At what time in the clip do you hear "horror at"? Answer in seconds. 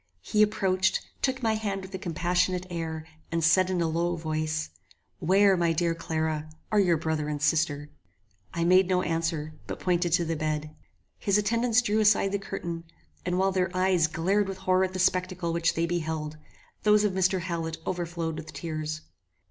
14.57-14.93